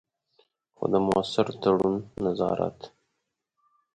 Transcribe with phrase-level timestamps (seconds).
[0.75, 2.79] خو د مؤثر تړون، نظارت.